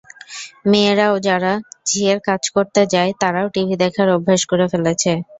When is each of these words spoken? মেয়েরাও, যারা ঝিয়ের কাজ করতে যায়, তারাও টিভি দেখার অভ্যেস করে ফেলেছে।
মেয়েরাও, 0.65 1.15
যারা 1.27 1.51
ঝিয়ের 1.87 2.19
কাজ 2.27 2.41
করতে 2.55 2.81
যায়, 2.93 3.11
তারাও 3.21 3.47
টিভি 3.53 3.75
দেখার 3.83 4.07
অভ্যেস 4.15 4.41
করে 4.51 4.65
ফেলেছে। 4.71 5.11